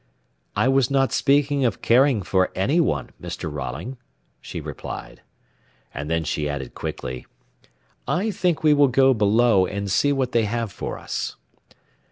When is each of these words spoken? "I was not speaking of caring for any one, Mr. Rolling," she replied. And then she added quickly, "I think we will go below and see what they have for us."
"I 0.55 0.67
was 0.67 0.89
not 0.89 1.13
speaking 1.13 1.63
of 1.63 1.83
caring 1.83 2.23
for 2.23 2.49
any 2.55 2.79
one, 2.79 3.11
Mr. 3.21 3.51
Rolling," 3.51 3.97
she 4.41 4.59
replied. 4.59 5.21
And 5.93 6.09
then 6.09 6.23
she 6.23 6.49
added 6.49 6.73
quickly, 6.73 7.27
"I 8.07 8.31
think 8.31 8.63
we 8.63 8.73
will 8.73 8.87
go 8.87 9.13
below 9.13 9.67
and 9.67 9.91
see 9.91 10.11
what 10.11 10.31
they 10.31 10.45
have 10.45 10.71
for 10.71 10.97
us." 10.97 11.35